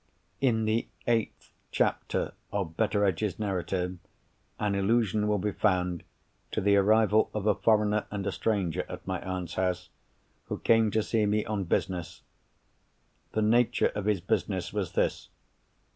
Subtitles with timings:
[0.39, 3.99] In the eighth chapter of Betteredge's Narrative,
[4.59, 6.01] an allusion will be found
[6.49, 9.89] to the arrival of a foreigner and a stranger at my aunt's house,
[10.45, 12.23] who came to see me on business.
[13.33, 15.29] The nature of his business was this.